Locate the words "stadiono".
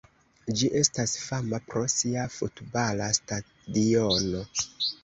3.21-4.45